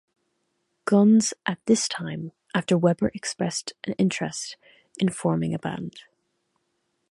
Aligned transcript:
Guns 0.85 1.31
at 1.45 1.63
this 1.67 1.87
time, 1.87 2.31
after 2.55 2.75
Weber 2.75 3.11
expressed 3.13 3.73
an 3.83 3.93
interest 3.99 4.57
in 4.99 5.09
forming 5.09 5.53
a 5.53 5.59
band. 5.59 5.93